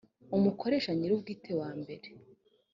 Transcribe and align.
umukoresha 0.37 0.91
nyirubwite 0.97 1.51
wa 1.59 1.69
mbere 1.81 2.07